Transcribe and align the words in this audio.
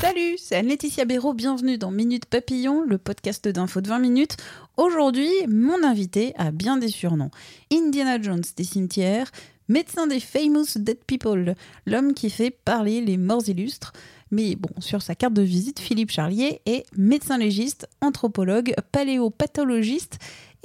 Salut, 0.00 0.38
c'est 0.38 0.54
Anne-Laetitia 0.54 1.04
Béraud, 1.04 1.34
bienvenue 1.34 1.76
dans 1.76 1.90
Minute 1.90 2.26
Papillon, 2.26 2.84
le 2.86 2.98
podcast 2.98 3.48
d'info 3.48 3.80
de 3.80 3.88
20 3.88 3.98
minutes. 3.98 4.36
Aujourd'hui, 4.76 5.28
mon 5.48 5.82
invité 5.82 6.34
a 6.36 6.52
bien 6.52 6.76
des 6.76 6.86
surnoms. 6.86 7.32
Indiana 7.72 8.22
Jones 8.22 8.44
des 8.56 8.62
cimetières, 8.62 9.32
médecin 9.68 10.06
des 10.06 10.20
famous 10.20 10.66
dead 10.76 10.98
people, 11.04 11.56
l'homme 11.84 12.14
qui 12.14 12.30
fait 12.30 12.52
parler 12.52 13.00
les 13.00 13.16
morts 13.16 13.48
illustres. 13.48 13.92
Mais 14.30 14.54
bon, 14.54 14.70
sur 14.78 15.02
sa 15.02 15.16
carte 15.16 15.34
de 15.34 15.42
visite, 15.42 15.80
Philippe 15.80 16.12
Charlier 16.12 16.60
est 16.64 16.86
médecin 16.96 17.38
légiste, 17.38 17.88
anthropologue, 18.00 18.72
paléopathologiste, 18.92 20.18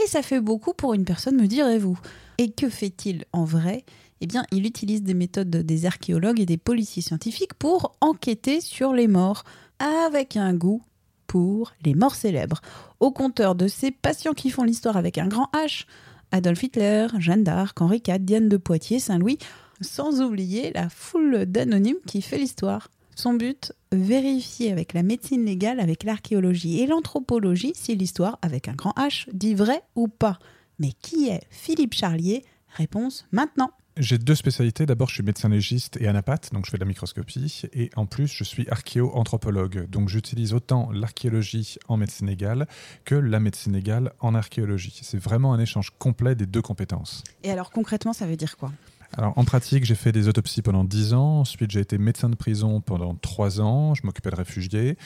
et 0.03 0.07
ça 0.07 0.21
fait 0.21 0.41
beaucoup 0.41 0.73
pour 0.73 0.93
une 0.93 1.05
personne, 1.05 1.41
me 1.41 1.47
direz-vous. 1.47 1.97
Et 2.37 2.51
que 2.51 2.69
fait-il 2.69 3.25
en 3.33 3.45
vrai? 3.45 3.83
Eh 4.23 4.25
bien, 4.25 4.45
il 4.53 4.65
utilise 4.65 5.03
des 5.03 5.13
méthodes 5.13 5.49
des 5.49 5.85
archéologues 5.85 6.39
et 6.39 6.45
des 6.45 6.55
policiers 6.55 7.01
scientifiques 7.01 7.55
pour 7.55 7.97
enquêter 7.99 8.61
sur 8.61 8.93
les 8.93 9.09
morts, 9.09 9.43
avec 9.79 10.37
un 10.37 10.53
goût 10.53 10.81
pour 11.27 11.73
les 11.83 11.93
morts 11.93 12.15
célèbres. 12.15 12.61
Au 13.01 13.11
compteur 13.11 13.53
de 13.53 13.67
ces 13.67 13.91
patients 13.91 14.31
qui 14.31 14.49
font 14.49 14.63
l'histoire 14.63 14.95
avec 14.95 15.17
un 15.17 15.27
grand 15.27 15.49
H, 15.53 15.87
Adolf 16.31 16.63
Hitler, 16.63 17.07
Jeanne 17.19 17.43
d'Arc, 17.43 17.81
Henri 17.81 18.01
IV, 18.07 18.19
Diane 18.19 18.47
de 18.47 18.55
Poitiers, 18.55 18.99
Saint-Louis, 18.99 19.39
sans 19.81 20.21
oublier 20.21 20.71
la 20.71 20.87
foule 20.87 21.45
d'anonymes 21.45 21.99
qui 22.07 22.21
fait 22.21 22.37
l'histoire. 22.37 22.87
Son 23.17 23.33
but 23.33 23.73
Vérifier 23.91 24.71
avec 24.71 24.93
la 24.93 25.03
médecine 25.03 25.43
légale, 25.43 25.81
avec 25.81 26.05
l'archéologie 26.05 26.79
et 26.79 26.87
l'anthropologie 26.87 27.73
si 27.75 27.93
l'histoire, 27.97 28.39
avec 28.41 28.69
un 28.69 28.73
grand 28.73 28.93
H, 28.95 29.27
dit 29.33 29.53
vrai 29.53 29.83
ou 29.95 30.07
pas. 30.07 30.39
Mais 30.79 30.93
qui 31.01 31.27
est 31.27 31.41
Philippe 31.49 31.93
Charlier? 31.93 32.45
Réponse 32.69 33.25
maintenant. 33.33 33.71
J'ai 33.97 34.17
deux 34.17 34.33
spécialités. 34.33 34.87
D'abord, 34.87 35.09
je 35.09 35.13
suis 35.15 35.23
médecin 35.23 35.49
légiste 35.49 35.97
et 36.01 36.07
anapathe, 36.07 36.51
donc 36.51 36.65
je 36.65 36.71
fais 36.71 36.77
de 36.77 36.83
la 36.83 36.87
microscopie. 36.87 37.61
Et 37.73 37.91
en 37.95 38.07
plus, 38.07 38.27
je 38.27 38.43
suis 38.43 38.67
archéo-anthropologue. 38.67 39.87
Donc 39.89 40.09
j'utilise 40.09 40.53
autant 40.53 40.89
l'archéologie 40.91 41.77
en 41.87 41.97
médecine 41.97 42.27
égale 42.27 42.67
que 43.05 43.13
la 43.13 43.39
médecine 43.39 43.75
égale 43.75 44.11
en 44.19 44.33
archéologie. 44.33 44.99
C'est 45.03 45.21
vraiment 45.21 45.53
un 45.53 45.59
échange 45.59 45.91
complet 45.99 46.33
des 46.33 46.47
deux 46.47 46.63
compétences. 46.63 47.23
Et 47.43 47.51
alors 47.51 47.69
concrètement, 47.69 48.13
ça 48.13 48.25
veut 48.25 48.35
dire 48.35 48.57
quoi? 48.57 48.71
Alors, 49.15 49.37
en 49.37 49.45
pratique, 49.45 49.85
j'ai 49.85 49.93
fait 49.93 50.11
des 50.11 50.27
autopsies 50.27 50.63
pendant 50.63 50.83
10 50.83 51.13
ans. 51.13 51.39
Ensuite, 51.41 51.69
j'ai 51.69 51.81
été 51.81 51.99
médecin 51.99 52.29
de 52.29 52.35
prison 52.35 52.81
pendant 52.81 53.13
3 53.13 53.61
ans. 53.61 53.93
Je 53.93 54.01
m'occupais 54.05 54.31
de 54.31 54.35
réfugiés 54.35 54.97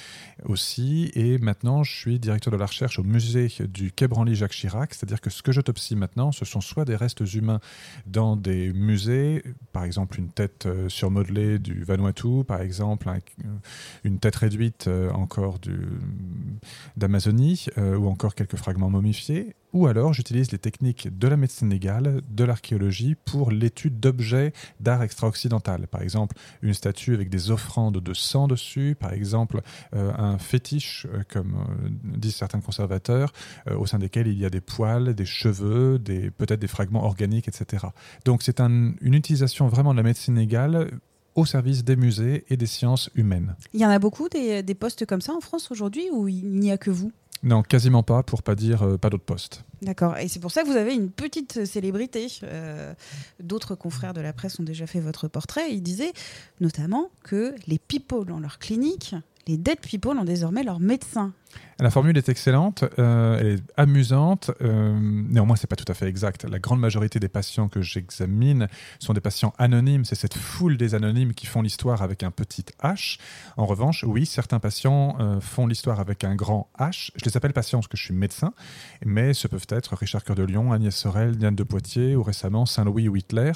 aussi. 0.46 1.12
Et 1.14 1.38
maintenant, 1.40 1.84
je 1.84 1.94
suis 1.94 2.18
directeur 2.18 2.54
de 2.54 2.58
la 2.58 2.68
recherche 2.68 3.00
au 3.00 3.04
musée 3.04 3.52
du 3.68 3.92
Quai 3.92 4.08
Branly-Jacques 4.08 4.54
Chirac. 4.54 4.94
C'est-à-dire 4.94 5.20
que 5.20 5.30
ce 5.30 5.44
que 5.44 5.52
j'autopsie 5.52 5.98
maintenant, 5.98 6.32
ce 6.32 6.46
sont 6.46 6.62
soit 6.62 6.86
des 6.86 6.96
restes 6.96 7.22
humains 7.34 7.60
dans 8.06 8.38
des 8.38 8.72
musées, 8.72 9.44
par 9.74 9.84
exemple 9.84 10.20
une 10.20 10.30
tête 10.30 10.68
euh, 10.68 10.88
surmodelée 10.88 11.60
du 11.60 11.84
Vanuatu, 11.84 12.44
par 12.46 12.62
exemple 12.62 13.10
une 14.04 14.20
tête 14.20 14.36
réduite 14.38 14.88
euh, 14.88 15.12
encore 15.12 15.60
d'Amazonie, 16.96 17.66
euh, 17.78 17.98
ou 17.98 18.08
encore 18.08 18.36
quelques 18.36 18.56
fragments 18.56 18.90
momifiés 18.90 19.56
ou 19.74 19.88
alors 19.88 20.14
j'utilise 20.14 20.52
les 20.52 20.58
techniques 20.58 21.18
de 21.18 21.28
la 21.28 21.38
médecine 21.38 21.70
légale, 21.70 22.22
de 22.30 22.44
l'archéologie 22.44 23.16
pour 23.16 23.52
l'étude 23.52 24.00
d'objets 24.00 24.54
d'art 24.80 25.04
extra-occidental. 25.04 25.88
Par 25.88 26.02
exemple, 26.02 26.36
une 26.62 26.74
statue 26.74 27.14
avec 27.14 27.30
des 27.30 27.52
offrandes 27.52 28.00
de 28.00 28.14
sang 28.14 28.48
dessus, 28.48 28.96
par 29.00 29.14
exemple, 29.14 29.62
euh, 29.94 30.12
un 30.18 30.38
fétiche, 30.38 31.06
euh, 31.14 31.24
comme 31.28 31.56
euh, 31.56 31.90
disent 32.18 32.36
certains 32.36 32.62
conservateurs, 32.62 33.32
au 33.76 33.86
sein 33.86 34.00
desquels 34.00 34.28
il 34.28 34.40
y 34.40 34.46
a 34.46 34.50
des 34.50 34.62
poils, 34.62 35.14
des 35.14 35.26
cheveux, 35.26 36.00
peut-être 36.38 36.60
des 36.60 36.68
fragments 36.68 37.04
organiques, 37.04 37.48
etc. 37.48 37.88
Donc 38.26 38.44
c'est 38.44 38.60
une 38.60 38.96
utilisation 39.02 39.68
vraiment 39.68 39.92
de 39.92 39.98
la 39.98 40.04
médecine 40.04 40.36
légale 40.36 40.92
au 41.36 41.46
service 41.46 41.84
des 41.84 41.96
musées 41.96 42.46
et 42.50 42.58
des 42.58 42.66
sciences 42.66 43.10
humaines. 43.16 43.56
Il 43.74 43.80
y 43.80 43.86
en 43.86 43.90
a 43.90 44.00
beaucoup 44.00 44.28
des, 44.28 44.64
des 44.64 44.76
postes 44.76 45.06
comme 45.06 45.22
ça 45.22 45.34
en 45.34 45.40
France 45.40 45.72
aujourd'hui 45.72 46.10
ou 46.12 46.28
il 46.28 46.50
n'y 46.50 46.72
a 46.72 46.78
que 46.78 46.90
vous? 46.90 47.12
Non, 47.44 47.62
quasiment 47.64 48.04
pas, 48.04 48.24
pour 48.24 48.44
pas 48.44 48.56
dire 48.56 48.84
euh, 48.84 48.98
pas 48.98 49.10
d'autres 49.10 49.24
postes. 49.24 49.64
D'accord, 49.82 50.18
et 50.18 50.28
c'est 50.28 50.40
pour 50.40 50.52
ça 50.52 50.64
que 50.64 50.68
vous 50.68 50.76
avez 50.76 50.94
une 50.94 51.10
petite 51.10 51.66
célébrité. 51.66 52.28
Euh, 52.44 52.94
d'autres 53.40 53.76
confrères 53.76 54.14
de 54.14 54.22
la 54.22 54.34
presse 54.34 54.60
ont 54.60 54.64
déjà 54.64 54.88
fait 54.88 55.00
votre 55.00 55.28
portrait. 55.28 55.72
Ils 55.72 55.84
disaient 55.84 56.14
notamment 56.60 57.10
que 57.24 57.54
les 57.68 57.78
people 57.78 58.26
dans 58.26 58.40
leur 58.40 58.58
clinique, 58.60 59.16
les 59.48 59.58
dead 59.58 59.80
people 59.80 60.18
ont 60.18 60.26
désormais 60.26 60.64
leur 60.64 60.80
médecin. 60.80 61.34
La 61.80 61.92
formule 61.92 62.18
est 62.18 62.28
excellente, 62.28 62.86
euh, 62.98 63.38
elle 63.40 63.48
est 63.48 63.64
amusante, 63.78 64.50
euh, 64.64 64.98
néanmoins 65.00 65.56
c'est 65.56 65.68
pas 65.68 65.76
tout 65.76 65.86
à 65.88 65.94
fait 65.94 66.08
exact. 66.08 66.44
La 66.46 66.58
grande 66.58 66.80
majorité 66.80 67.20
des 67.20 67.28
patients 67.28 67.68
que 67.70 67.84
j'examine 67.84 68.68
sont 68.98 69.14
des 69.14 69.22
patients 69.22 69.54
anonymes, 69.60 70.04
c'est 70.04 70.16
cette 70.16 70.34
foule 70.34 70.78
des 70.78 70.96
anonymes 70.96 71.36
qui 71.36 71.46
font 71.46 71.62
l'histoire 71.62 72.02
avec 72.02 72.24
un 72.24 72.32
petit 72.32 72.66
H. 72.82 73.20
En 73.58 73.68
revanche, 73.68 74.04
oui, 74.08 74.26
certains 74.26 74.60
patients 74.60 75.18
euh, 75.20 75.40
font 75.40 75.68
l'histoire 75.68 76.00
avec 76.00 76.24
un 76.24 76.34
grand 76.34 76.68
H. 76.80 77.12
Je 77.16 77.26
les 77.26 77.38
appelle 77.38 77.54
patients 77.54 77.78
parce 77.78 77.88
que 77.88 77.98
je 77.98 78.06
suis 78.06 78.14
médecin, 78.16 78.54
mais 79.06 79.36
ce 79.36 79.48
peuvent 79.48 79.68
être 79.70 79.96
Richard 79.96 80.24
Cœur 80.24 80.36
de 80.36 80.44
Lion, 80.44 80.74
Agnès 80.74 80.96
Sorel, 80.96 81.38
Diane 81.38 81.56
de 81.56 81.64
Poitiers 81.64 82.16
ou 82.16 82.24
récemment 82.24 82.66
Saint-Louis 82.66 83.08
ou 83.08 83.16
Hitler. 83.18 83.52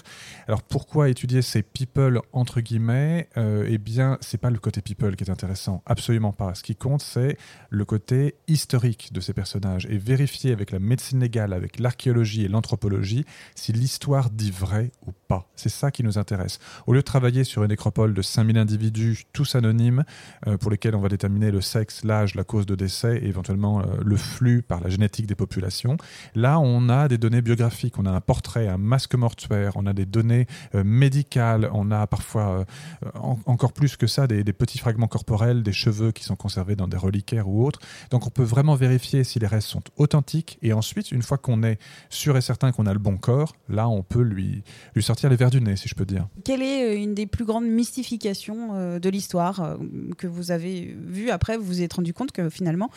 Alors 0.47 0.61
pourquoi 0.61 1.09
étudier 1.09 1.41
ces 1.41 1.63
people 1.63 2.21
entre 2.33 2.61
guillemets? 2.61 3.29
Eh 3.35 3.77
bien, 3.79 4.19
c'est 4.21 4.37
pas 4.37 4.51
le 4.51 4.59
côté 4.59 4.81
people 4.81 5.15
qui 5.15 5.23
est 5.23 5.31
intéressant, 5.31 5.81
absolument 5.87 6.33
pas. 6.33 6.53
Ce 6.53 6.61
qui 6.61 6.75
compte, 6.75 7.01
c'est 7.01 7.37
le 7.69 7.80
côté 7.83 8.35
historique 8.47 9.11
de 9.13 9.19
ces 9.21 9.33
personnages 9.33 9.85
et 9.89 9.97
vérifier 9.97 10.51
avec 10.51 10.71
la 10.71 10.79
médecine 10.79 11.19
légale, 11.19 11.53
avec 11.53 11.79
l'archéologie 11.79 12.45
et 12.45 12.47
l'anthropologie 12.47 13.25
si 13.55 13.71
l'histoire 13.73 14.29
dit 14.29 14.51
vrai 14.51 14.91
ou 15.05 15.11
pas. 15.27 15.49
C'est 15.55 15.69
ça 15.69 15.91
qui 15.91 16.03
nous 16.03 16.17
intéresse. 16.17 16.59
Au 16.87 16.93
lieu 16.93 16.99
de 16.99 17.05
travailler 17.05 17.43
sur 17.43 17.63
une 17.63 17.69
nécropole 17.69 18.13
de 18.13 18.21
5000 18.21 18.57
individus, 18.57 19.25
tous 19.33 19.55
anonymes, 19.55 20.03
euh, 20.47 20.57
pour 20.57 20.71
lesquels 20.71 20.95
on 20.95 21.01
va 21.01 21.09
déterminer 21.09 21.51
le 21.51 21.61
sexe, 21.61 22.03
l'âge, 22.03 22.35
la 22.35 22.43
cause 22.43 22.65
de 22.65 22.75
décès 22.75 23.17
et 23.17 23.27
éventuellement 23.27 23.81
euh, 23.81 23.85
le 24.03 24.17
flux 24.17 24.61
par 24.61 24.81
la 24.81 24.89
génétique 24.89 25.27
des 25.27 25.35
populations, 25.35 25.97
là 26.35 26.59
on 26.59 26.89
a 26.89 27.07
des 27.07 27.17
données 27.17 27.41
biographiques, 27.41 27.97
on 27.97 28.05
a 28.05 28.11
un 28.11 28.21
portrait, 28.21 28.67
un 28.67 28.77
masque 28.77 29.15
mortuaire, 29.15 29.73
on 29.75 29.85
a 29.85 29.93
des 29.93 30.05
données 30.05 30.47
euh, 30.75 30.83
médicales, 30.83 31.69
on 31.73 31.91
a 31.91 32.07
parfois 32.07 32.65
encore 33.45 33.73
plus 33.73 33.95
que 33.97 34.07
ça 34.07 34.27
des, 34.27 34.43
des 34.43 34.53
petits 34.53 34.77
fragments 34.77 35.07
corporels, 35.07 35.63
des 35.63 35.73
cheveux 35.73 36.11
qui 36.11 36.23
sont 36.23 36.35
conservés 36.35 36.75
dans 36.75 36.87
des 36.87 36.97
reliquaires 36.97 37.47
ou 37.47 37.65
autres. 37.65 37.70
Donc 38.09 38.27
on 38.27 38.29
peut 38.29 38.43
vraiment 38.43 38.75
vérifier 38.75 39.23
si 39.23 39.39
les 39.39 39.47
restes 39.47 39.67
sont 39.67 39.83
authentiques 39.97 40.57
et 40.61 40.73
ensuite, 40.73 41.11
une 41.11 41.21
fois 41.21 41.37
qu'on 41.37 41.63
est 41.63 41.79
sûr 42.09 42.37
et 42.37 42.41
certain 42.41 42.71
qu'on 42.71 42.85
a 42.85 42.93
le 42.93 42.99
bon 42.99 43.17
corps, 43.17 43.55
là 43.69 43.87
on 43.89 44.03
peut 44.03 44.21
lui, 44.21 44.63
lui 44.95 45.03
sortir 45.03 45.29
les 45.29 45.35
verres 45.35 45.49
du 45.49 45.61
nez, 45.61 45.75
si 45.75 45.87
je 45.87 45.95
peux 45.95 46.05
dire. 46.05 46.27
Quelle 46.43 46.61
est 46.61 46.91
euh, 46.91 47.01
une 47.01 47.13
des 47.13 47.25
plus 47.25 47.45
grandes 47.45 47.67
mystifications 47.67 48.69
euh, 48.73 48.99
de 48.99 49.09
l'histoire 49.09 49.61
euh, 49.61 49.77
que 50.17 50.27
vous 50.27 50.51
avez 50.51 50.95
vue 50.99 51.29
après 51.29 51.57
Vous 51.57 51.65
vous 51.65 51.81
êtes 51.81 51.93
rendu 51.93 52.13
compte 52.13 52.31
que 52.31 52.49
finalement 52.49 52.89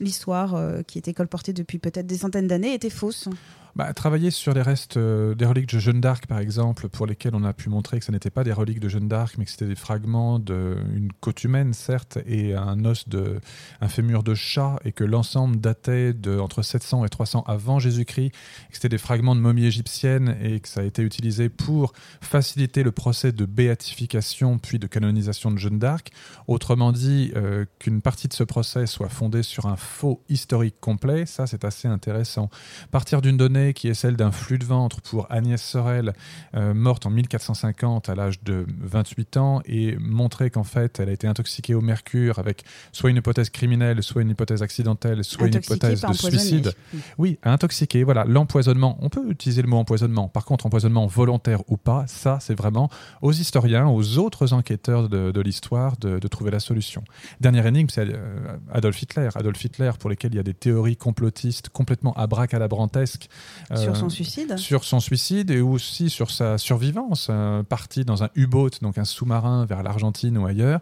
l'histoire 0.00 0.82
qui 0.86 0.98
était 0.98 1.14
colportée 1.14 1.52
depuis 1.52 1.78
peut-être 1.78 2.06
des 2.06 2.18
centaines 2.18 2.46
d'années 2.46 2.74
était 2.74 2.90
fausse 2.90 3.28
bah, 3.76 3.92
travailler 3.92 4.30
sur 4.30 4.54
les 4.54 4.62
restes 4.62 4.96
euh, 4.96 5.34
des 5.34 5.44
reliques 5.44 5.68
de 5.68 5.78
Jeanne 5.78 6.00
d'Arc, 6.00 6.26
par 6.26 6.38
exemple, 6.38 6.88
pour 6.88 7.04
lesquels 7.04 7.34
on 7.34 7.44
a 7.44 7.52
pu 7.52 7.68
montrer 7.68 7.98
que 7.98 8.06
ce 8.06 8.10
n'était 8.10 8.30
pas 8.30 8.42
des 8.42 8.54
reliques 8.54 8.80
de 8.80 8.88
Jeanne 8.88 9.06
d'Arc, 9.06 9.36
mais 9.36 9.44
que 9.44 9.50
c'était 9.50 9.66
des 9.66 9.74
fragments 9.74 10.38
d'une 10.38 11.10
côte 11.20 11.44
humaine, 11.44 11.74
certes, 11.74 12.18
et 12.26 12.54
un 12.54 12.86
os 12.86 13.06
de 13.06 13.38
un 13.82 13.88
fémur 13.88 14.22
de 14.22 14.32
chat, 14.32 14.76
et 14.86 14.92
que 14.92 15.04
l'ensemble 15.04 15.60
datait 15.60 16.14
de 16.14 16.38
entre 16.38 16.62
700 16.62 17.04
et 17.04 17.10
300 17.10 17.44
avant 17.46 17.78
Jésus-Christ, 17.78 18.30
que 18.30 18.36
c'était 18.72 18.88
des 18.88 18.96
fragments 18.96 19.36
de 19.36 19.42
momies 19.42 19.66
égyptiennes, 19.66 20.38
et 20.42 20.60
que 20.60 20.68
ça 20.68 20.80
a 20.80 20.84
été 20.84 21.02
utilisé 21.02 21.50
pour 21.50 21.92
faciliter 22.22 22.82
le 22.82 22.92
procès 22.92 23.32
de 23.32 23.44
béatification 23.44 24.56
puis 24.56 24.78
de 24.78 24.86
canonisation 24.86 25.50
de 25.50 25.58
Jeanne 25.58 25.78
d'Arc. 25.78 26.12
Autrement 26.46 26.92
dit, 26.92 27.30
euh, 27.36 27.66
qu'une 27.78 28.00
partie 28.00 28.28
de 28.28 28.32
ce 28.32 28.42
procès 28.42 28.86
soit 28.86 29.10
fondée 29.10 29.42
sur 29.42 29.66
un 29.66 29.76
faux 29.86 30.22
historique 30.28 30.76
complet, 30.80 31.26
ça 31.26 31.46
c'est 31.46 31.64
assez 31.64 31.88
intéressant. 31.88 32.50
Partir 32.90 33.22
d'une 33.22 33.36
donnée 33.36 33.74
qui 33.74 33.88
est 33.88 33.94
celle 33.94 34.16
d'un 34.16 34.30
flux 34.30 34.58
de 34.58 34.64
ventre 34.64 35.00
pour 35.00 35.26
Agnès 35.30 35.62
Sorel, 35.62 36.12
euh, 36.54 36.74
morte 36.74 37.06
en 37.06 37.10
1450 37.10 38.08
à 38.08 38.14
l'âge 38.14 38.42
de 38.42 38.66
28 38.80 39.36
ans, 39.36 39.62
et 39.64 39.96
montrer 39.98 40.50
qu'en 40.50 40.64
fait 40.64 41.00
elle 41.00 41.08
a 41.08 41.12
été 41.12 41.26
intoxiquée 41.26 41.74
au 41.74 41.80
mercure 41.80 42.38
avec 42.38 42.64
soit 42.92 43.10
une 43.10 43.16
hypothèse 43.16 43.50
criminelle, 43.50 44.02
soit 44.02 44.22
une 44.22 44.30
hypothèse 44.30 44.62
accidentelle, 44.62 45.24
soit 45.24 45.46
une 45.46 45.54
hypothèse 45.54 46.02
de 46.02 46.12
suicide. 46.12 46.72
Oui, 47.18 47.38
intoxiquée, 47.42 48.04
voilà, 48.04 48.24
l'empoisonnement. 48.24 48.98
On 49.00 49.08
peut 49.08 49.30
utiliser 49.30 49.62
le 49.62 49.68
mot 49.68 49.78
empoisonnement. 49.78 50.28
Par 50.28 50.44
contre, 50.44 50.66
empoisonnement 50.66 51.06
volontaire 51.06 51.60
ou 51.68 51.76
pas, 51.76 52.04
ça 52.06 52.38
c'est 52.40 52.56
vraiment 52.56 52.90
aux 53.22 53.32
historiens, 53.32 53.86
aux 53.86 54.18
autres 54.18 54.52
enquêteurs 54.52 55.08
de, 55.08 55.40
l'histoire 55.40 55.96
de, 55.96 56.26
trouver 56.28 56.50
la 56.50 56.60
solution. 56.60 57.04
Dernière 57.40 57.66
énigme, 57.66 57.88
c'est 57.88 58.08
euh, 58.08 58.56
Adolf 58.72 59.00
Hitler. 59.00 59.28
Adolf 59.34 59.62
Hitler, 59.64 59.75
pour 59.98 60.10
lesquels 60.10 60.32
il 60.32 60.36
y 60.36 60.40
a 60.40 60.44
des 60.44 60.54
théories 60.54 60.96
complotistes 60.96 61.68
complètement 61.68 62.12
abracadabrantesques. 62.14 63.28
Euh, 63.70 63.76
sur 63.76 63.96
son 63.96 64.08
suicide 64.08 64.56
Sur 64.56 64.84
son 64.84 65.00
suicide 65.00 65.50
et 65.50 65.60
aussi 65.60 66.10
sur 66.10 66.30
sa 66.30 66.58
survivance. 66.58 67.28
Euh, 67.30 67.62
parti 67.62 68.04
dans 68.04 68.22
un 68.22 68.30
U-boat, 68.34 68.70
donc 68.82 68.98
un 68.98 69.04
sous-marin 69.04 69.66
vers 69.66 69.82
l'Argentine 69.82 70.38
ou 70.38 70.46
ailleurs, 70.46 70.80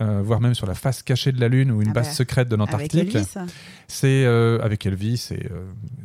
voire 0.00 0.40
même 0.40 0.54
sur 0.54 0.66
la 0.66 0.74
face 0.74 1.02
cachée 1.02 1.32
de 1.32 1.40
la 1.40 1.48
Lune 1.48 1.70
ou 1.70 1.82
une 1.82 1.90
ah 1.90 1.94
base 1.94 2.08
bah, 2.08 2.12
secrète 2.12 2.48
de 2.48 2.56
l'Antarctique. 2.56 3.16
C'est 3.88 4.26
avec 4.26 4.86
Elvis 4.86 5.28
et 5.30 5.48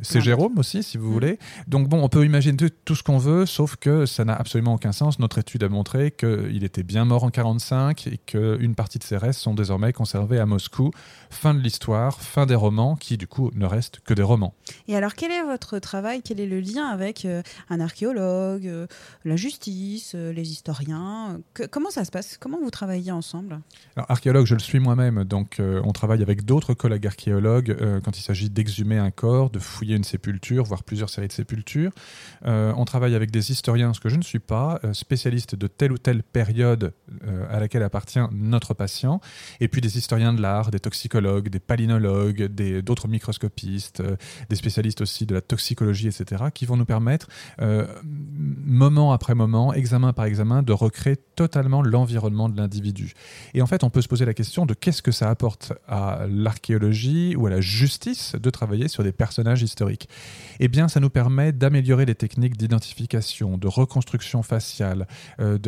c'est 0.02 0.20
Jérôme 0.20 0.58
aussi, 0.58 0.82
si 0.82 0.98
vous 0.98 1.08
mm. 1.08 1.12
voulez. 1.12 1.38
Donc 1.66 1.88
bon, 1.88 2.02
on 2.02 2.08
peut 2.08 2.24
imaginer 2.24 2.70
tout 2.84 2.94
ce 2.94 3.02
qu'on 3.02 3.18
veut, 3.18 3.46
sauf 3.46 3.76
que 3.76 4.06
ça 4.06 4.24
n'a 4.24 4.34
absolument 4.34 4.74
aucun 4.74 4.92
sens. 4.92 5.18
Notre 5.18 5.38
étude 5.38 5.62
a 5.62 5.68
montré 5.68 6.10
qu'il 6.10 6.64
était 6.64 6.82
bien 6.82 7.04
mort 7.04 7.24
en 7.24 7.30
45 7.30 8.06
et 8.06 8.18
qu'une 8.18 8.74
partie 8.74 8.98
de 8.98 9.04
ses 9.04 9.16
restes 9.16 9.40
sont 9.40 9.54
désormais 9.54 9.92
conservés 9.92 10.38
à 10.38 10.46
Moscou. 10.46 10.90
Fin 11.30 11.54
de 11.54 11.60
l'histoire, 11.60 12.20
fin 12.32 12.46
des 12.46 12.54
romans, 12.54 12.96
qui 12.96 13.18
du 13.18 13.26
coup 13.26 13.50
ne 13.54 13.66
restent 13.66 14.00
que 14.00 14.14
des 14.14 14.22
romans. 14.22 14.54
Et 14.88 14.96
alors, 14.96 15.14
quel 15.14 15.30
est 15.30 15.42
votre 15.42 15.78
travail? 15.78 16.22
Quel 16.24 16.40
est 16.40 16.46
le 16.46 16.60
lien 16.60 16.86
avec 16.86 17.26
euh, 17.26 17.42
un 17.68 17.78
archéologue, 17.78 18.66
euh, 18.66 18.86
la 19.26 19.36
justice, 19.36 20.12
euh, 20.14 20.32
les 20.32 20.50
historiens? 20.50 21.40
Comment 21.70 21.90
ça 21.90 22.06
se 22.06 22.10
passe? 22.10 22.38
Comment 22.38 22.58
vous 22.58 22.70
travaillez 22.70 23.12
ensemble? 23.12 23.60
Alors, 23.96 24.10
archéologue, 24.10 24.46
je 24.46 24.54
le 24.54 24.60
suis 24.60 24.80
moi-même, 24.80 25.24
donc 25.24 25.60
on 25.60 25.92
travaille 25.92 26.22
avec 26.22 26.44
d'autres 26.44 26.72
collègues 26.72 27.06
archéologues 27.06 27.76
quand 28.02 28.16
il 28.16 28.22
s'agit 28.22 28.48
d'exhumer 28.48 28.98
un 28.98 29.10
corps, 29.10 29.50
de 29.50 29.58
fouiller 29.58 29.96
une 29.96 30.04
sépulture, 30.04 30.64
voire 30.64 30.84
plusieurs 30.84 31.10
séries 31.10 31.28
de 31.28 31.32
sépultures. 31.32 31.92
on 32.44 32.84
travaille 32.84 33.14
avec 33.14 33.30
des 33.30 33.50
historiens, 33.50 33.92
ce 33.92 34.00
que 34.00 34.08
je 34.08 34.16
ne 34.16 34.22
suis 34.22 34.38
pas, 34.38 34.80
spécialistes 34.92 35.54
de 35.54 35.66
telle 35.66 35.92
ou 35.92 35.98
telle 35.98 36.22
période 36.22 36.94
à 37.50 37.60
laquelle 37.60 37.82
appartient 37.82 38.20
notre 38.32 38.72
patient, 38.74 39.20
et 39.60 39.68
puis 39.68 39.80
des 39.80 39.98
historiens 39.98 40.32
de 40.32 40.40
l'art, 40.40 40.70
des 40.70 40.80
toxicologues, 40.80 41.48
des 41.48 41.60
palynologues, 42.22 42.82
d'autres 42.82 43.08
microscopistes, 43.08 44.00
euh, 44.00 44.16
des 44.48 44.56
spécialistes 44.56 45.00
aussi 45.00 45.26
de 45.26 45.34
la 45.34 45.40
toxicologie, 45.40 46.08
etc., 46.08 46.44
qui 46.54 46.66
vont 46.66 46.76
nous 46.76 46.84
permettre, 46.84 47.28
euh, 47.60 47.86
moment 48.04 49.12
après 49.12 49.34
moment, 49.34 49.72
examen 49.72 50.12
par 50.12 50.26
examen, 50.26 50.62
de 50.62 50.72
recréer 50.72 51.16
totalement 51.16 51.82
l'environnement 51.82 52.48
de 52.48 52.56
l'individu. 52.56 53.12
Et 53.54 53.62
en 53.62 53.66
fait, 53.66 53.84
on 53.84 53.90
peut 53.90 54.02
se 54.02 54.08
poser 54.08 54.24
la 54.24 54.34
question 54.34 54.66
de 54.66 54.74
qu'est-ce 54.74 55.02
que 55.02 55.12
ça 55.12 55.30
apporte 55.30 55.72
à 55.88 56.26
l'archéologie 56.28 57.34
ou 57.36 57.46
à 57.46 57.50
la 57.50 57.60
justice 57.60 58.34
de 58.34 58.50
travailler 58.50 58.88
sur 58.88 59.02
des 59.02 59.12
personnages 59.12 59.62
historiques. 59.62 60.08
Eh 60.60 60.68
bien, 60.68 60.88
ça 60.88 61.00
nous 61.00 61.10
permet 61.10 61.52
d'améliorer 61.52 62.04
les 62.06 62.14
techniques 62.14 62.56
d'identification, 62.56 63.58
de 63.58 63.68
reconstruction 63.68 64.42
faciale, 64.42 65.06
euh, 65.40 65.58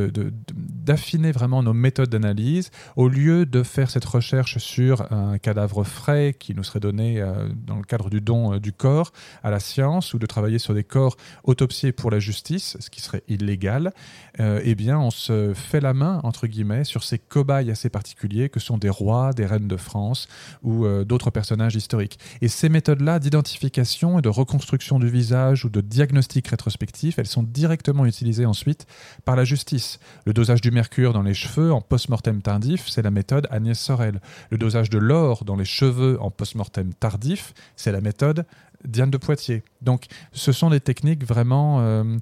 d'affiner 0.55 1.33
vraiment 1.33 1.63
nos 1.63 1.73
méthodes 1.73 2.11
d'analyse, 2.11 2.71
au 2.97 3.09
lieu 3.09 3.47
de 3.47 3.63
faire 3.63 3.91
cette 3.91 4.05
recherche 4.05 4.59
sur 4.59 5.11
un 5.13 5.39
cadavre 5.39 5.85
frais 5.85 6.35
qui 6.45 6.55
nous 6.55 6.63
serait 6.63 6.81
donné 6.81 7.21
euh, 7.21 7.49
dans 7.67 7.77
le 7.77 7.85
cadre 7.85 8.11
du 8.11 8.21
don 8.21 8.55
euh, 8.55 8.61
du 8.61 8.73
corps 8.73 9.13
à 9.43 9.51
la 9.51 9.61
science, 9.61 10.13
ou 10.13 10.19
de 10.19 10.27
travailler 10.27 10.59
sur 10.59 10.75
des 10.75 10.85
corps 10.85 11.17
autopsiés 11.45 11.93
pour 11.93 12.11
la 12.11 12.19
justice, 12.19 12.77
ce 12.81 12.91
qui 12.91 13.01
serait 13.01 13.23
illégal, 13.29 13.93
eh 14.39 14.75
bien, 14.75 14.99
on 14.99 15.11
se 15.11 15.53
fait 15.55 15.81
la 15.81 15.95
main, 15.95 16.21
entre 16.25 16.47
guillemets, 16.47 16.85
sur 16.85 17.05
ces 17.05 17.19
cobayes 17.19 17.71
assez 17.71 17.89
particuliers 17.89 18.49
que 18.49 18.59
sont 18.59 18.79
des 18.79 18.91
rois, 18.91 19.33
des 19.33 19.47
reines 19.47 19.69
de 19.69 19.77
France 19.77 20.27
ou 20.63 20.87
d'autres 21.05 21.31
personnages 21.31 21.77
historiques. 21.77 22.19
Et 22.41 22.49
ces 22.49 22.69
méthodes-là 22.69 23.21
d'identification 23.21 24.19
et 24.19 24.23
de 24.23 24.29
reconstruction 24.29 24.99
du 24.99 25.09
visage 25.09 25.65
ou 25.65 25.69
de 25.69 25.81
diagnostic 25.81 26.49
rétrospectif, 26.49 27.19
elles 27.19 27.27
sont 27.27 27.43
directement 27.45 28.07
utilisées 28.07 28.47
ensuite 28.47 28.87
par 29.25 29.37
la 29.37 29.45
justice. 29.45 30.01
Le 30.27 30.33
dosage 30.33 30.61
du 30.61 30.71
mercure 30.71 31.13
dans 31.13 31.23
les 31.23 31.35
cheveux 31.35 31.73
en 31.73 31.81
post-mortem 31.81 32.43
tardif, 32.43 32.89
c'est 32.89 33.03
la 33.03 33.11
méthode 33.11 33.47
Agnès 33.51 33.79
Sorel. 33.79 34.21
Le 34.51 34.59
dosage 34.59 34.91
de 34.91 34.99
l'or 34.99 35.45
dans 35.45 35.57
les 35.57 35.65
cheveux 35.65 36.19
en 36.21 36.31
post-mortem 36.35 36.93
tardif, 36.95 37.55
c'est 37.77 37.93
la 37.93 38.01
méthode 38.01 38.47
Diane 38.85 39.11
de 39.11 39.17
Poitiers. 39.17 39.63
Donc 39.83 40.07
ce 40.33 40.53
sont 40.53 40.71
des 40.71 40.81
techniques 40.81 41.25
vraiment 41.25 41.81
euh, 41.81 42.17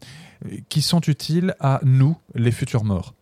qui 0.68 0.82
sont 0.82 1.00
utiles 1.00 1.54
à 1.60 1.80
nous, 1.82 2.16
les 2.34 2.52
futurs 2.52 2.84
morts. 2.84 3.14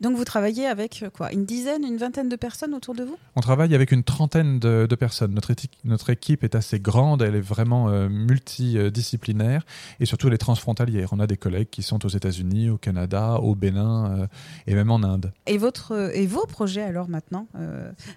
Donc 0.00 0.16
vous 0.16 0.24
travaillez 0.24 0.66
avec 0.66 1.02
euh, 1.02 1.10
quoi 1.10 1.32
Une 1.32 1.44
dizaine, 1.44 1.84
une 1.84 1.96
vingtaine 1.96 2.28
de 2.28 2.36
personnes 2.36 2.74
autour 2.74 2.94
de 2.94 3.04
vous? 3.04 3.16
On 3.36 3.40
travaille 3.40 3.74
avec 3.74 3.92
une 3.92 4.04
trentaine 4.04 4.58
de, 4.58 4.86
personnes. 4.94 5.34
Notre, 5.34 5.52
notre, 5.84 6.10
équipe 6.10 6.44
est 6.44 6.54
assez 6.54 6.80
grande, 6.80 7.22
elle 7.22 7.36
est 7.36 7.40
vraiment 7.40 7.88
euh, 7.88 8.08
multidisciplinaire 8.08 9.64
et 10.00 10.06
surtout 10.06 10.28
elle 10.28 10.34
est 10.34 10.38
transfrontalière. 10.38 11.10
On 11.12 11.20
a 11.20 11.26
des 11.26 11.36
collègues 11.36 11.68
qui 11.70 11.82
sont 11.82 12.04
aux 12.04 12.08
États-Unis, 12.08 12.70
au 12.70 12.78
Canada, 12.78 13.34
au 13.40 13.54
Bénin 13.54 14.20
euh, 14.20 14.26
et 14.66 14.74
même 14.74 14.90
en 14.90 15.02
Inde. 15.02 15.32
Et, 15.46 15.58
votre, 15.58 16.10
et 16.14 16.26
vos 16.26 16.46
projets 16.46 16.82
alors 16.82 17.08
maintenant, 17.08 17.46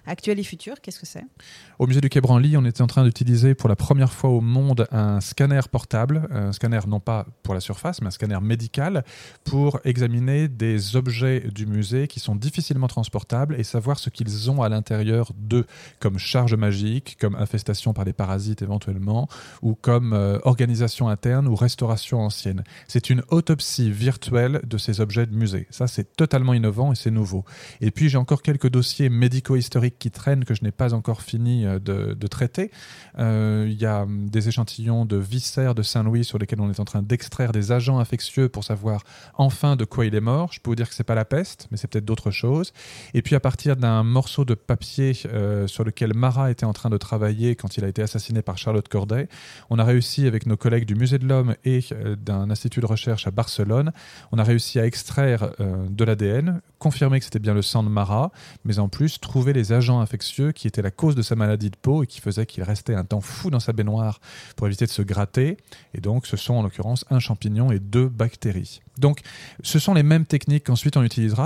actuels 0.06 0.38
et 0.38 0.44
futurs, 0.44 0.80
qu'est-ce 0.80 1.00
que 1.00 1.06
c'est? 1.06 1.24
Au 1.78 1.86
musée 1.86 2.00
du 2.00 2.08
Quai 2.08 2.20
Branly, 2.20 2.56
on 2.56 2.64
était 2.64 2.82
en 2.82 2.86
train 2.86 3.04
d'utiliser 3.04 3.54
pour 3.54 3.68
la 3.68 3.76
première 3.76 4.12
fois 4.12 4.30
au 4.30 4.40
monde 4.40 4.86
un 4.90 5.20
scanner 5.20 5.60
portable, 5.70 6.28
un 6.30 6.52
scanner 6.52 6.80
non 6.86 7.00
pas 7.00 7.26
pour 7.42 7.54
la 7.54 7.60
surface, 7.60 8.00
mais 8.00 8.08
un 8.08 8.10
scanner 8.10 8.38
médical 8.40 9.04
pour 9.44 9.80
examiner 9.84 10.48
des 10.48 10.96
objets 10.96 11.48
du 11.54 11.66
musée 11.66 12.08
qui 12.08 12.20
sont 12.20 12.34
difficilement 12.34 12.88
transportables 12.88 13.58
et 13.58 13.64
savoir 13.64 13.98
ce 13.98 14.10
qu'ils 14.10 14.50
ont 14.50 14.62
à 14.62 14.68
l'intérieur 14.68 15.32
d'eux, 15.36 15.66
comme 16.00 16.18
charge 16.18 16.54
magique, 16.54 17.16
comme 17.20 17.36
infestation 17.36 17.92
par 17.92 18.04
des 18.04 18.12
parasites 18.12 18.62
éventuellement, 18.62 19.28
ou 19.62 19.74
comme 19.74 20.12
euh, 20.12 20.38
organisation 20.42 21.08
interne 21.08 21.48
ou 21.48 21.54
restauration 21.54 22.20
ancienne. 22.20 22.64
C'est 22.88 23.10
une 23.10 23.22
autopsie 23.28 23.90
virtuelle 23.90 24.60
de 24.66 24.78
ces 24.78 25.00
objets 25.00 25.26
de 25.26 25.34
musée. 25.34 25.66
Ça, 25.70 25.86
c'est 25.86 26.16
totalement 26.16 26.54
innovant 26.54 26.92
et 26.92 26.96
c'est 26.96 27.10
nouveau. 27.10 27.44
Et 27.80 27.90
puis, 27.90 28.08
j'ai 28.08 28.18
encore 28.18 28.42
quelques 28.42 28.68
dossiers 28.68 29.08
médico-historiques 29.08 29.98
qui 29.98 30.10
traînent 30.10 30.44
que 30.44 30.54
je 30.54 30.62
n'ai 30.62 30.72
pas 30.72 30.94
encore 30.94 31.22
fini 31.22 31.66
euh, 31.66 31.78
de, 31.78 32.26
traiter. 32.26 32.70
Euh, 33.18 33.68
il 33.70 33.80
y 33.80 33.86
a 33.86 34.02
hum, 34.02 34.28
des 34.28 34.48
échantillons 34.48 35.04
de 35.04 35.16
viscères 35.16 35.74
de 35.74 35.82
Saint-Louis 35.82 36.24
sur 36.24 36.38
lesquels 36.38 36.60
on 36.60 36.70
est 36.70 36.80
en 36.80 36.84
train 36.84 37.02
d'extraire 37.02 37.52
des 37.52 37.70
agents 37.70 37.98
infectieux 37.98 38.48
pour 38.48 38.64
savoir 38.64 39.04
enfin 39.34 39.76
de 39.76 39.84
quoi 39.84 40.06
il 40.06 40.14
est 40.14 40.20
mort. 40.20 40.52
Je 40.52 40.60
peux 40.60 40.70
vous 40.70 40.76
dire 40.76 40.88
que 40.88 40.94
c'est 40.94 41.04
pas 41.04 41.14
la 41.14 41.24
peste, 41.24 41.43
mais 41.70 41.76
c'est 41.76 41.88
peut-être 41.88 42.04
d'autres 42.04 42.30
choses. 42.30 42.72
Et 43.14 43.22
puis 43.22 43.34
à 43.34 43.40
partir 43.40 43.76
d'un 43.76 44.02
morceau 44.02 44.44
de 44.44 44.54
papier 44.54 45.12
euh, 45.26 45.66
sur 45.66 45.84
lequel 45.84 46.14
Marat 46.14 46.50
était 46.50 46.66
en 46.66 46.72
train 46.72 46.90
de 46.90 46.96
travailler 46.96 47.56
quand 47.56 47.76
il 47.76 47.84
a 47.84 47.88
été 47.88 48.02
assassiné 48.02 48.42
par 48.42 48.58
Charlotte 48.58 48.88
Corday, 48.88 49.28
on 49.70 49.78
a 49.78 49.84
réussi 49.84 50.26
avec 50.26 50.46
nos 50.46 50.56
collègues 50.56 50.86
du 50.86 50.94
Musée 50.94 51.18
de 51.18 51.26
l'Homme 51.26 51.54
et 51.64 51.80
euh, 51.92 52.16
d'un 52.16 52.50
institut 52.50 52.80
de 52.80 52.86
recherche 52.86 53.26
à 53.26 53.30
Barcelone, 53.30 53.92
on 54.32 54.38
a 54.38 54.44
réussi 54.44 54.78
à 54.78 54.86
extraire 54.86 55.50
euh, 55.60 55.86
de 55.88 56.04
l'ADN, 56.04 56.60
confirmer 56.78 57.18
que 57.18 57.24
c'était 57.24 57.38
bien 57.38 57.54
le 57.54 57.62
sang 57.62 57.82
de 57.82 57.88
Marat, 57.88 58.30
mais 58.64 58.78
en 58.78 58.88
plus 58.88 59.20
trouver 59.20 59.52
les 59.52 59.72
agents 59.72 60.00
infectieux 60.00 60.52
qui 60.52 60.66
étaient 60.66 60.82
la 60.82 60.90
cause 60.90 61.14
de 61.14 61.22
sa 61.22 61.34
maladie 61.34 61.70
de 61.70 61.76
peau 61.76 62.02
et 62.02 62.06
qui 62.06 62.20
faisaient 62.20 62.46
qu'il 62.46 62.62
restait 62.62 62.94
un 62.94 63.04
temps 63.04 63.20
fou 63.20 63.50
dans 63.50 63.60
sa 63.60 63.72
baignoire 63.72 64.20
pour 64.56 64.66
éviter 64.66 64.86
de 64.86 64.90
se 64.90 65.02
gratter. 65.02 65.56
Et 65.94 66.00
donc 66.00 66.26
ce 66.26 66.36
sont 66.36 66.54
en 66.54 66.62
l'occurrence 66.62 67.04
un 67.10 67.20
champignon 67.20 67.72
et 67.72 67.78
deux 67.78 68.08
bactéries. 68.08 68.80
Donc 68.98 69.20
ce 69.62 69.78
sont 69.78 69.94
les 69.94 70.02
mêmes 70.02 70.26
techniques 70.26 70.64
qu'ensuite 70.64 70.96
on 70.96 71.02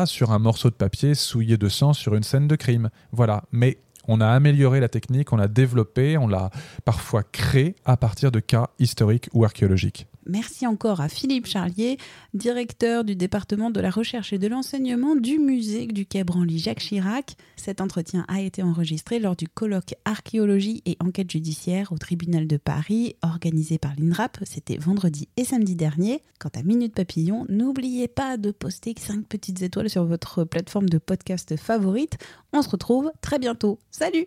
sur 0.07 0.33
un 0.33 0.39
morceau 0.39 0.71
de 0.71 0.75
papier 0.75 1.15
souillé 1.15 1.57
de 1.57 1.69
sang 1.69 1.93
sur 1.93 2.15
une 2.15 2.23
scène 2.23 2.49
de 2.49 2.57
crime. 2.57 2.91
Voilà, 3.13 3.45
mais 3.53 3.79
on 4.07 4.21
a 4.21 4.29
amélioré 4.29 4.81
la 4.81 4.89
technique, 4.89 5.33
on 5.33 5.37
l'a 5.37 5.49
développée, 5.49 6.19
on 6.19 6.27
l'a 6.27 6.51
parfois 6.85 7.23
créée 7.23 7.77
à 7.85 7.97
partir 7.97 8.33
de 8.33 8.41
cas 8.41 8.69
historiques 8.79 9.29
ou 9.33 9.45
archéologiques. 9.45 10.08
Merci 10.29 10.67
encore 10.67 11.01
à 11.01 11.09
Philippe 11.09 11.47
Charlier, 11.47 11.97
directeur 12.35 13.03
du 13.03 13.17
département 13.17 13.71
de 13.71 13.81
la 13.81 13.91
recherche 13.91 14.33
et 14.35 14.39
de 14.39 14.47
l'enseignement 14.47 15.17
du 15.17 15.39
musée 15.39 15.87
du 15.87 16.05
Quai 16.05 16.23
Branly 16.23 16.59
Jacques 16.59 16.81
Chirac. 16.81 17.37
Cet 17.57 17.81
entretien 17.81 18.27
a 18.29 18.43
été 18.43 18.63
enregistré 18.63 19.19
lors 19.19 19.37
du 19.37 19.49
colloque 19.49 19.95
Archéologie 20.05 20.83
et 20.85 20.97
enquête 21.01 21.31
judiciaire 21.31 21.93
au 21.93 21.99
tribunal 21.99 22.47
de 22.47 22.59
Paris, 22.59 23.17
organisé 23.23 23.79
par 23.79 23.93
l'INRAP. 23.99 24.39
C'était 24.45 24.77
vendredi 24.77 25.29
et 25.39 25.45
samedi 25.45 25.75
dernier. 25.75 26.23
Quant 26.39 26.51
à 26.55 26.63
Minute 26.63 26.95
Papillon, 26.95 27.47
n'oubliez 27.49 28.07
pas 28.07 28.37
de 28.37 28.51
poster 28.51 28.95
5 28.99 29.27
petites 29.27 29.63
étoiles 29.63 29.89
sur 29.89 30.05
votre 30.05 30.45
plateforme 30.45 30.91
de 30.91 30.99
podcast 30.99 31.57
favorite. 31.57 32.19
On 32.53 32.61
se 32.61 32.69
retrouve 32.69 33.11
très 33.23 33.39
bientôt. 33.39 33.79
Salut! 33.91 34.27